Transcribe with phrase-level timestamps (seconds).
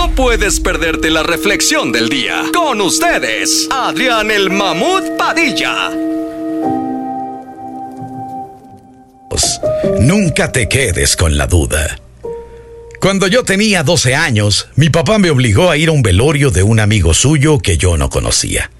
[0.00, 2.44] No puedes perderte la reflexión del día.
[2.54, 5.90] Con ustedes, Adrián el Mamut Padilla.
[10.00, 11.98] Nunca te quedes con la duda.
[12.98, 16.62] Cuando yo tenía 12 años, mi papá me obligó a ir a un velorio de
[16.62, 18.70] un amigo suyo que yo no conocía.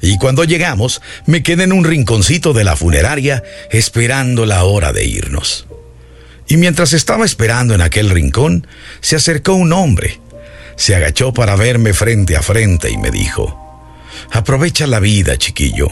[0.00, 5.04] Y cuando llegamos, me quedé en un rinconcito de la funeraria esperando la hora de
[5.04, 5.66] irnos.
[6.48, 8.66] Y mientras estaba esperando en aquel rincón,
[9.02, 10.23] se acercó un hombre.
[10.76, 13.60] Se agachó para verme frente a frente y me dijo,
[14.30, 15.88] Aprovecha la vida, chiquillo.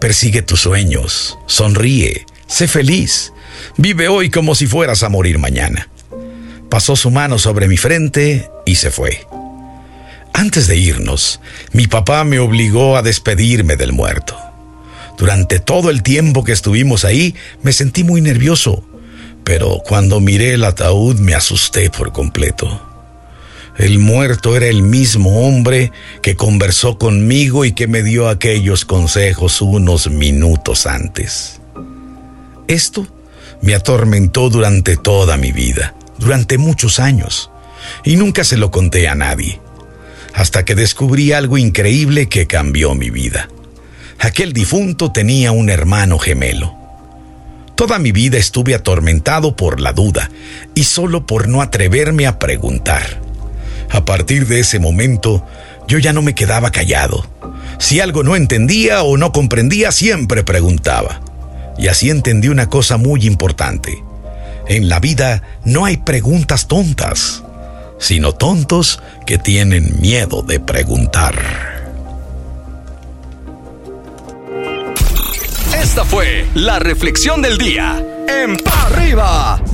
[0.00, 1.38] Persigue tus sueños.
[1.46, 2.26] Sonríe.
[2.46, 3.32] Sé feliz.
[3.76, 5.88] Vive hoy como si fueras a morir mañana.
[6.68, 9.26] Pasó su mano sobre mi frente y se fue.
[10.32, 11.40] Antes de irnos,
[11.72, 14.36] mi papá me obligó a despedirme del muerto.
[15.18, 18.84] Durante todo el tiempo que estuvimos ahí, me sentí muy nervioso,
[19.44, 22.89] pero cuando miré el ataúd me asusté por completo.
[23.76, 29.62] El muerto era el mismo hombre que conversó conmigo y que me dio aquellos consejos
[29.62, 31.60] unos minutos antes.
[32.68, 33.06] Esto
[33.62, 37.50] me atormentó durante toda mi vida, durante muchos años,
[38.04, 39.60] y nunca se lo conté a nadie
[40.34, 43.48] hasta que descubrí algo increíble que cambió mi vida.
[44.18, 46.76] Aquel difunto tenía un hermano gemelo.
[47.74, 50.30] Toda mi vida estuve atormentado por la duda
[50.74, 53.20] y solo por no atreverme a preguntar.
[53.90, 55.46] A partir de ese momento,
[55.88, 57.26] yo ya no me quedaba callado.
[57.78, 61.20] Si algo no entendía o no comprendía, siempre preguntaba.
[61.78, 64.02] Y así entendí una cosa muy importante.
[64.68, 67.42] En la vida no hay preguntas tontas
[68.00, 71.36] sino tontos que tienen miedo de preguntar.
[75.80, 79.59] Esta fue la reflexión del día en Pa' Arriba.